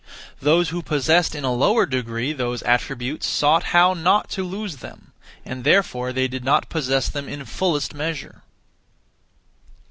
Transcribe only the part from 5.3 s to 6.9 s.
and therefore they did not